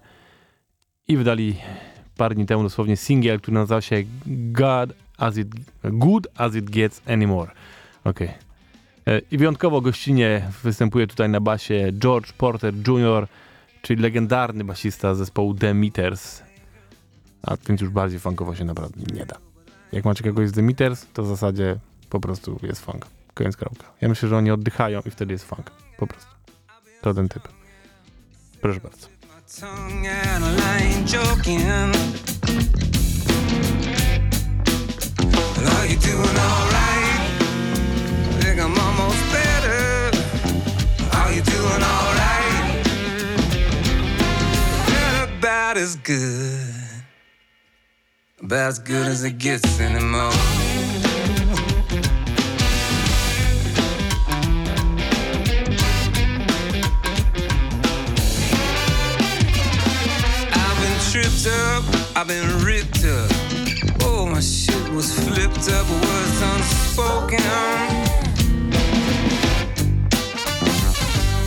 i 1.08 1.16
wydali 1.16 1.56
parę 2.16 2.34
dni 2.34 2.46
temu 2.46 2.62
dosłownie 2.62 2.96
singiel, 2.96 3.40
który 3.40 3.54
nazywa 3.54 3.80
się 3.80 4.02
God 4.26 4.92
as 5.18 5.36
it, 5.36 5.48
Good 5.84 6.26
As 6.36 6.54
It 6.54 6.70
Gets 6.70 7.02
Anymore. 7.06 7.50
Okay. 8.04 8.28
E, 9.06 9.20
I 9.30 9.38
wyjątkowo 9.38 9.80
gościnnie 9.80 10.48
występuje 10.62 11.06
tutaj 11.06 11.28
na 11.28 11.40
basie 11.40 11.92
George 11.92 12.32
Porter 12.32 12.74
Jr., 12.88 13.26
czyli 13.82 14.02
legendarny 14.02 14.64
basista 14.64 15.14
zespołu 15.14 15.54
The 15.54 15.74
Meters. 15.74 16.42
A 17.42 17.56
więc 17.68 17.80
już 17.80 17.90
bardziej 17.90 18.20
funkowo 18.20 18.54
się 18.54 18.64
naprawdę 18.64 19.00
nie 19.14 19.26
da. 19.26 19.36
Jak 19.92 20.04
macie 20.04 20.24
kogoś 20.24 20.48
z 20.48 20.52
The 20.52 20.62
Meters, 20.62 21.06
to 21.12 21.22
w 21.22 21.26
zasadzie 21.26 21.76
po 22.10 22.20
prostu 22.20 22.60
jest 22.62 22.84
funk. 22.84 23.21
Koniec 23.34 23.56
kropka. 23.56 23.84
Ja 24.00 24.08
myślę, 24.08 24.28
że 24.28 24.36
oni 24.36 24.50
oddychają 24.50 25.00
i 25.00 25.10
wtedy 25.10 25.32
jest 25.32 25.44
funk. 25.44 25.70
Po 25.96 26.06
prostu. 26.06 26.30
To 27.02 27.14
ten 27.14 27.28
typ. 27.28 27.48
Proszę 28.60 28.80
bardzo. 28.80 29.12
As 48.72 48.78
good 48.78 49.06
as 49.06 49.22
it 49.22 49.36
gets 49.36 49.80
anymore. 49.80 50.61
I've 62.14 62.28
been 62.28 62.64
ripped 62.64 63.04
up. 63.04 63.30
Oh, 64.02 64.26
my 64.26 64.40
shit 64.40 64.88
was 64.90 65.12
flipped 65.18 65.68
up, 65.70 65.88
words 65.88 66.42
unspoken. 66.42 67.40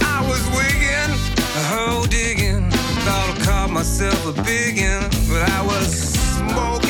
I 0.01 0.25
was 0.27 0.43
wigging, 0.57 1.11
a 1.55 1.63
hole 1.71 2.05
digging. 2.05 2.71
Thought 3.05 3.37
I 3.37 3.45
caught 3.45 3.69
myself 3.69 4.25
a 4.25 4.33
biggin', 4.43 5.03
but 5.29 5.47
I 5.49 5.61
was 5.61 6.09
smoking. 6.35 6.84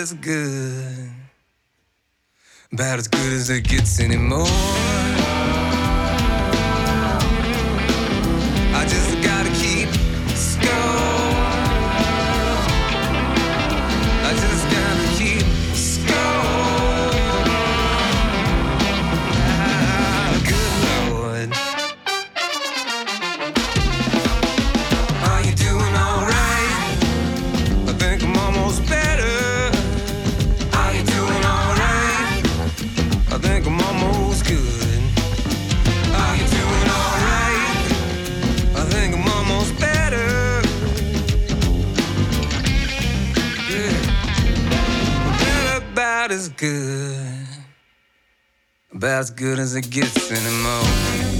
As 0.00 0.14
good. 0.14 1.10
About 2.72 2.98
as 2.98 3.08
good 3.08 3.32
as 3.34 3.50
it 3.50 3.64
gets 3.68 4.00
anymore. 4.00 4.89
As 49.20 49.30
good 49.30 49.58
as 49.58 49.76
it 49.76 49.90
gets 49.90 50.32
anymore. 50.32 51.39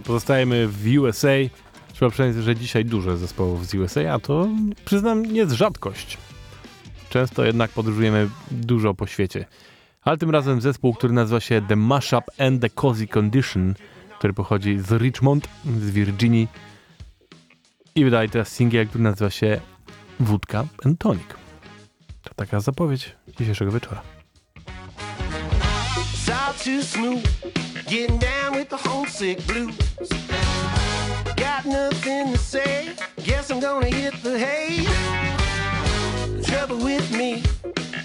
Pozostajemy 0.00 0.68
w 0.68 0.98
USA. 0.98 1.28
Trzeba 1.92 2.10
przyznać, 2.10 2.44
że 2.44 2.56
dzisiaj 2.56 2.84
dużo 2.84 3.16
zespołów 3.16 3.66
z 3.66 3.74
USA, 3.74 4.12
a 4.12 4.18
to 4.18 4.48
przyznam 4.84 5.22
nie 5.22 5.38
jest 5.38 5.52
rzadkość. 5.52 6.18
Często 7.10 7.44
jednak 7.44 7.70
podróżujemy 7.70 8.28
dużo 8.50 8.94
po 8.94 9.06
świecie. 9.06 9.44
Ale 10.02 10.18
tym 10.18 10.30
razem 10.30 10.60
zespół, 10.60 10.94
który 10.94 11.12
nazywa 11.12 11.40
się 11.40 11.62
The 11.68 11.76
Mashup 11.76 12.24
and 12.38 12.60
the 12.60 12.70
Cozy 12.70 13.06
Condition, 13.06 13.74
który 14.18 14.32
pochodzi 14.32 14.78
z 14.78 14.92
Richmond, 14.92 15.48
z 15.80 15.90
Virginii 15.90 16.48
i 17.94 18.04
wydaje 18.04 18.28
teraz 18.28 18.48
singiel, 18.48 18.88
który 18.88 19.04
nazywa 19.04 19.30
się 19.30 19.60
Wódka 20.20 20.64
and 20.84 20.98
Tonic. 20.98 21.26
To 22.22 22.34
taka 22.34 22.60
zapowiedź 22.60 23.16
dzisiejszego 23.38 23.72
wieczora. 23.72 24.02
Getting 27.88 28.18
down 28.18 28.54
with 28.54 28.68
the 28.68 28.76
homesick 28.76 29.46
blues. 29.46 29.74
Got 31.36 31.64
nothing 31.64 32.32
to 32.32 32.36
say, 32.36 32.94
guess 33.24 33.50
I'm 33.50 33.60
gonna 33.60 33.86
hit 33.86 34.12
the 34.22 34.38
hay. 34.38 34.84
Trouble 36.42 36.76
with 36.84 37.10
me 37.16 37.42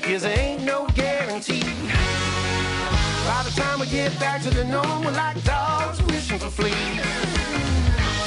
is 0.08 0.22
there 0.22 0.40
ain't 0.40 0.64
no 0.64 0.88
guarantee. 0.96 1.64
By 3.28 3.44
the 3.44 3.52
time 3.62 3.82
we 3.82 3.88
get 3.88 4.18
back 4.22 4.42
to 4.44 4.52
the 4.52 4.64
norm, 4.64 5.04
we're 5.04 5.12
like 5.12 5.44
dogs 5.44 6.02
wishing 6.04 6.40
for 6.40 6.50
fleas. 6.50 6.74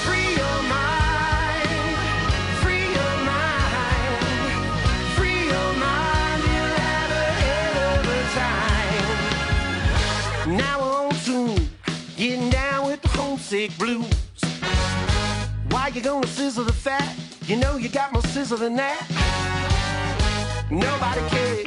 Free 0.04 0.34
your 0.36 0.62
mind, 0.68 1.05
homesick 13.46 13.78
blues. 13.78 14.12
Why 15.70 15.92
you 15.94 16.00
gonna 16.00 16.26
sizzle 16.26 16.64
the 16.64 16.72
fat? 16.72 17.14
You 17.46 17.56
know 17.56 17.76
you 17.76 17.88
got 17.88 18.12
more 18.12 18.22
sizzle 18.22 18.58
than 18.58 18.74
that. 18.76 19.00
Nobody 20.68 21.20
cares 21.28 21.66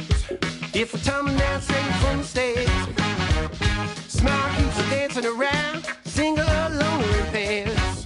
if 0.73 0.93
we're 0.93 0.99
tumbling 0.99 1.39
straight 1.61 1.93
from 2.01 2.17
the 2.17 2.23
stairs. 2.23 2.69
Smile 4.07 4.55
keeps 4.57 4.77
us 4.77 4.89
dancing 4.89 5.25
around, 5.25 5.85
single 6.03 6.49
or 6.49 6.69
lonely 6.69 7.19
in 7.19 7.25
pairs. 7.27 8.05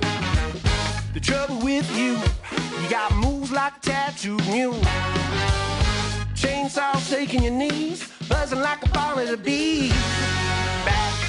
The 1.15 1.19
trouble 1.19 1.57
with 1.59 1.89
you, 1.97 2.17
you 2.79 2.89
got 2.89 3.11
moves 3.15 3.51
like 3.51 3.77
a 3.77 3.79
tattooed 3.79 4.45
mule. 4.49 4.79
Chainsaw 6.35 6.95
shaking 7.09 7.41
your 7.41 7.53
knees, 7.53 8.07
buzzing 8.29 8.59
like 8.59 8.85
a 8.85 8.89
ball 8.89 9.17
of 9.17 9.29
the 9.29 9.37
bee. 9.37 9.89
Back 10.85 11.22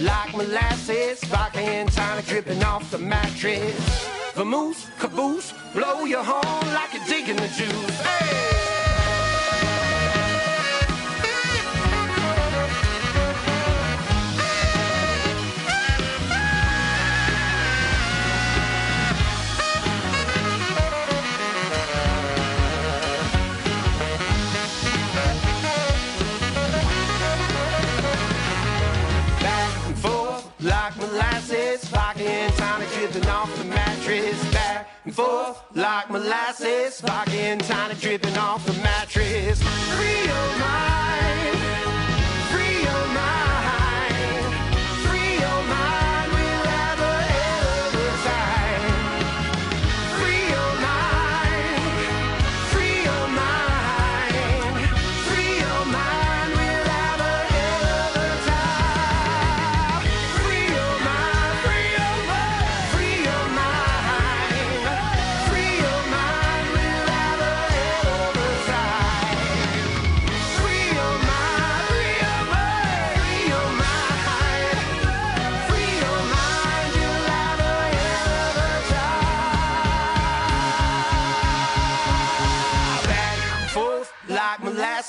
like 0.00 0.36
molasses, 0.36 1.22
vodka 1.24 1.60
and 1.60 1.90
tonic 1.90 2.26
dripping 2.26 2.62
off 2.62 2.90
the 2.90 2.98
mattress. 2.98 4.08
Vamoose, 4.34 4.90
caboose, 4.98 5.54
blow 5.72 6.04
your 6.04 6.22
horn 6.22 6.74
like 6.74 6.92
you're 6.92 7.04
digging 7.06 7.36
the 7.36 7.48
juice. 7.48 8.00
Hey! 8.00 8.73
Molasses, 31.44 31.84
and 32.22 32.52
tonic 32.54 32.88
dripping 32.92 33.26
off 33.26 33.54
the 33.58 33.64
mattress. 33.64 34.52
Back 34.52 34.88
and 35.04 35.14
forth 35.14 35.62
like 35.74 36.10
molasses, 36.10 37.00
vodka 37.00 37.32
and 37.32 37.62
tonic 37.64 37.98
dripping 37.98 38.36
off 38.38 38.64
the 38.66 38.72
mattress. 38.82 39.62
Free 39.62 40.24
your 40.24 40.58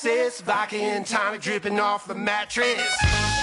breathless, 0.01 0.41
vodka 0.41 0.75
and 0.75 1.05
tonic 1.05 1.41
dripping 1.41 1.79
off 1.79 2.07
the 2.07 2.15
mattress. 2.15 3.34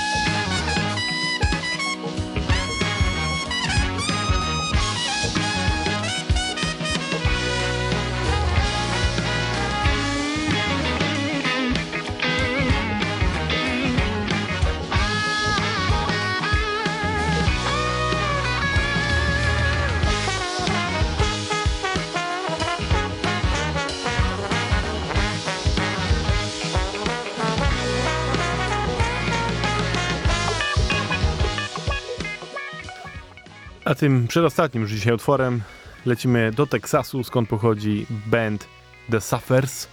A 33.93 33.95
tym 33.95 34.29
przedostatnim 34.29 34.83
już 34.83 34.93
dzisiaj 34.93 35.15
utworem 35.15 35.63
lecimy 36.07 36.53
do 36.53 36.67
Teksasu, 36.67 37.25
skąd 37.25 37.49
pochodzi 37.49 38.07
band 38.27 38.69
The 39.11 39.21
Suffers, 39.21 39.89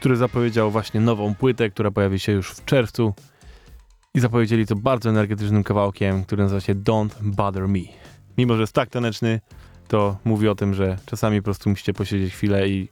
który 0.00 0.16
zapowiedział 0.16 0.70
właśnie 0.70 1.00
nową 1.00 1.34
płytę, 1.34 1.70
która 1.70 1.90
pojawi 1.90 2.18
się 2.18 2.32
już 2.32 2.52
w 2.52 2.64
czerwcu. 2.64 3.14
I 4.14 4.20
zapowiedzieli 4.20 4.66
to 4.66 4.76
bardzo 4.76 5.10
energetycznym 5.10 5.64
kawałkiem, 5.64 6.24
który 6.24 6.42
nazywa 6.42 6.60
się 6.60 6.74
Don't 6.74 7.14
Bother 7.22 7.68
Me. 7.68 7.78
Mimo, 8.38 8.54
że 8.54 8.60
jest 8.60 8.72
tak 8.72 8.90
taneczny, 8.90 9.40
to 9.88 10.16
mówi 10.24 10.48
o 10.48 10.54
tym, 10.54 10.74
że 10.74 10.96
czasami 11.06 11.40
po 11.40 11.44
prostu 11.44 11.70
musicie 11.70 11.92
posiedzieć 11.92 12.32
chwilę 12.32 12.68
i 12.68 12.88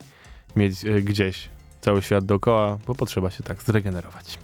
mieć 0.56 0.84
e, 0.84 1.02
gdzieś 1.02 1.48
cały 1.80 2.02
świat 2.02 2.24
dookoła, 2.24 2.78
bo 2.86 2.94
potrzeba 2.94 3.30
się 3.30 3.42
tak 3.42 3.62
zregenerować. 3.62 4.38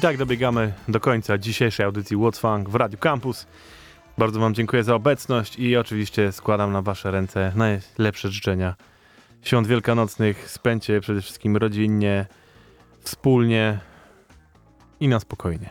I 0.00 0.02
tak 0.02 0.16
dobiegamy 0.16 0.72
do 0.88 1.00
końca 1.00 1.38
dzisiejszej 1.38 1.86
audycji 1.86 2.16
What's 2.16 2.40
Funk 2.40 2.68
w 2.68 2.74
Radiu 2.74 2.98
Campus. 2.98 3.46
Bardzo 4.18 4.40
Wam 4.40 4.54
dziękuję 4.54 4.84
za 4.84 4.94
obecność 4.94 5.58
i 5.58 5.76
oczywiście 5.76 6.32
składam 6.32 6.72
na 6.72 6.82
Wasze 6.82 7.10
ręce 7.10 7.52
najlepsze 7.56 8.30
życzenia. 8.30 8.74
Świąt 9.42 9.66
wielkanocnych 9.66 10.50
spędźcie 10.50 11.00
przede 11.00 11.22
wszystkim 11.22 11.56
rodzinnie, 11.56 12.26
wspólnie 13.00 13.78
i 15.00 15.08
na 15.08 15.20
spokojnie. 15.20 15.70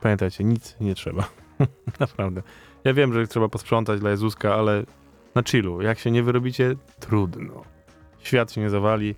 Pamiętajcie, 0.00 0.44
nic 0.44 0.76
nie 0.80 0.94
trzeba. 0.94 1.28
Naprawdę. 2.00 2.42
Ja 2.84 2.94
wiem, 2.94 3.12
że 3.12 3.26
trzeba 3.26 3.48
posprzątać 3.48 4.00
dla 4.00 4.10
Jezuska, 4.10 4.54
ale 4.54 4.84
na 5.34 5.42
chillu. 5.42 5.82
Jak 5.82 5.98
się 5.98 6.10
nie 6.10 6.22
wyrobicie, 6.22 6.76
trudno. 7.00 7.62
Świat 8.18 8.52
się 8.52 8.60
nie 8.60 8.70
zawali, 8.70 9.14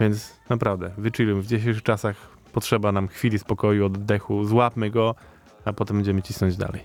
więc 0.00 0.40
naprawdę, 0.48 0.90
wychillujmy. 0.98 1.42
W 1.42 1.46
dzisiejszych 1.46 1.82
czasach 1.82 2.35
potrzeba 2.56 2.92
nam 2.92 3.08
chwili 3.08 3.38
spokoju, 3.38 3.86
oddechu. 3.86 4.44
Złapmy 4.44 4.90
go, 4.90 5.14
a 5.64 5.72
potem 5.72 5.96
będziemy 5.96 6.22
cisnąć 6.22 6.56
dalej. 6.56 6.84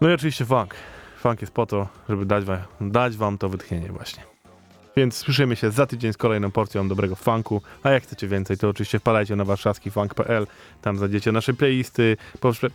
No 0.00 0.10
i 0.10 0.12
oczywiście 0.12 0.44
funk. 0.44 0.74
Funk 1.18 1.40
jest 1.40 1.52
po 1.52 1.66
to, 1.66 1.88
żeby 2.08 2.26
dać 2.26 2.44
wam, 2.44 2.58
dać 2.80 3.16
wam 3.16 3.38
to 3.38 3.48
wytchnienie 3.48 3.88
właśnie. 3.88 4.22
Więc 4.96 5.16
słyszymy 5.16 5.56
się 5.56 5.70
za 5.70 5.86
tydzień 5.86 6.12
z 6.12 6.16
kolejną 6.16 6.50
porcją 6.50 6.88
dobrego 6.88 7.16
funku, 7.16 7.62
a 7.82 7.90
jak 7.90 8.02
chcecie 8.02 8.28
więcej, 8.28 8.56
to 8.56 8.68
oczywiście 8.68 8.98
wpadajcie 8.98 9.36
na 9.36 9.44
warszawskifunk.pl, 9.44 10.46
tam 10.82 10.96
znajdziecie 10.96 11.32
nasze 11.32 11.54
playlisty, 11.54 12.16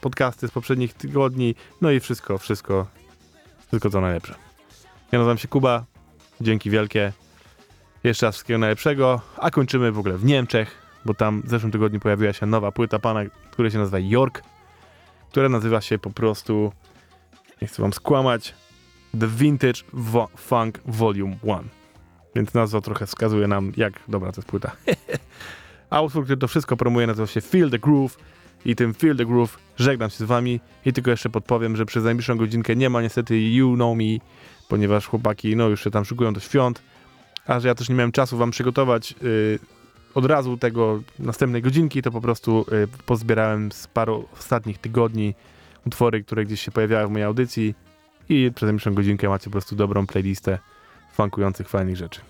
podcasty 0.01 0.47
z 0.47 0.51
poprzednich 0.51 0.93
tygodni, 0.93 1.55
no 1.81 1.91
i 1.91 1.99
wszystko, 1.99 2.37
wszystko, 2.37 2.87
wszystko 3.67 3.89
co 3.89 4.01
najlepsze. 4.01 4.35
Ja 5.11 5.19
nazywam 5.19 5.37
się 5.37 5.47
Kuba, 5.47 5.85
dzięki 6.41 6.69
wielkie 6.69 7.13
Jeszcze 8.03 8.25
raz 8.25 8.35
wszystkiego 8.35 8.59
najlepszego, 8.59 9.21
a 9.37 9.51
kończymy 9.51 9.91
w 9.91 9.99
ogóle 9.99 10.17
w 10.17 10.25
Niemczech, 10.25 10.84
bo 11.05 11.13
tam 11.13 11.41
w 11.41 11.49
zeszłym 11.49 11.71
tygodniu 11.71 11.99
pojawiła 11.99 12.33
się 12.33 12.45
nowa 12.45 12.71
płyta 12.71 12.99
pana, 12.99 13.21
który 13.51 13.71
się 13.71 13.77
nazywa 13.77 13.99
York, 13.99 14.41
która 15.29 15.49
nazywa 15.49 15.81
się 15.81 15.99
po 15.99 16.09
prostu, 16.09 16.71
nie 17.61 17.67
chcę 17.67 17.81
wam 17.81 17.93
skłamać, 17.93 18.55
The 19.19 19.27
Vintage 19.27 19.81
Vo- 19.93 20.27
Funk 20.37 20.79
Volume 20.85 21.35
1. 21.43 21.69
Więc 22.35 22.53
nazwa 22.53 22.81
trochę 22.81 23.05
wskazuje 23.05 23.47
nam, 23.47 23.71
jak 23.77 23.93
dobra 24.07 24.31
to 24.31 24.41
jest 24.41 24.49
płyta. 24.49 24.71
A 25.89 26.01
utwór, 26.01 26.23
który 26.23 26.37
to 26.37 26.47
wszystko 26.47 26.77
promuje, 26.77 27.07
nazywa 27.07 27.27
się 27.27 27.41
Feel 27.41 27.71
the 27.71 27.79
Groove 27.79 28.17
i 28.65 28.75
tym 28.75 28.93
Feel 28.93 29.17
the 29.17 29.25
Groove 29.25 29.57
żegnam 29.77 30.09
się 30.09 30.17
z 30.17 30.23
wami 30.23 30.59
i 30.85 30.93
tylko 30.93 31.11
jeszcze 31.11 31.29
podpowiem, 31.29 31.75
że 31.75 31.85
przez 31.85 32.03
najbliższą 32.03 32.37
godzinkę 32.37 32.75
nie 32.75 32.89
ma 32.89 33.01
niestety 33.01 33.51
You 33.51 33.75
Know 33.75 33.97
Me, 33.97 34.17
ponieważ 34.69 35.07
chłopaki 35.07 35.55
no 35.55 35.67
już 35.69 35.83
się 35.83 35.91
tam 35.91 36.05
szykują 36.05 36.33
do 36.33 36.39
świąt, 36.39 36.81
a 37.47 37.59
że 37.59 37.67
ja 37.67 37.75
też 37.75 37.89
nie 37.89 37.95
miałem 37.95 38.11
czasu 38.11 38.37
wam 38.37 38.51
przygotować 38.51 39.15
y, 39.23 39.59
od 40.15 40.25
razu 40.25 40.57
tego 40.57 41.01
następnej 41.19 41.61
godzinki, 41.61 42.01
to 42.01 42.11
po 42.11 42.21
prostu 42.21 42.65
y, 42.71 42.87
pozbierałem 43.05 43.71
z 43.71 43.87
paru 43.87 44.27
ostatnich 44.33 44.77
tygodni 44.77 45.33
utwory, 45.85 46.23
które 46.23 46.45
gdzieś 46.45 46.61
się 46.61 46.71
pojawiały 46.71 47.07
w 47.07 47.11
mojej 47.11 47.25
audycji 47.25 47.75
i 48.29 48.51
przez 48.55 48.67
najbliższą 48.67 48.93
godzinkę 48.93 49.29
macie 49.29 49.45
po 49.45 49.51
prostu 49.51 49.75
dobrą 49.75 50.07
playlistę 50.07 50.59
funkujących 51.13 51.69
fajnych 51.69 51.97
rzeczy. 51.97 52.21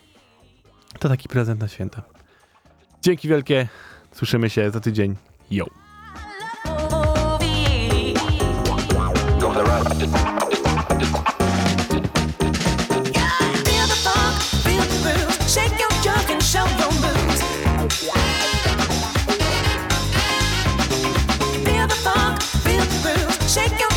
To 0.99 1.09
taki 1.09 1.29
prezent 1.29 1.59
na 1.59 1.67
święta. 1.67 2.01
Dzięki 3.01 3.27
wielkie, 3.27 3.67
słyszymy 4.11 4.49
się 4.49 4.71
za 4.71 4.79
tydzień. 4.79 5.15
Yo! 5.51 5.65
shake 23.55 23.79
your 23.79 23.94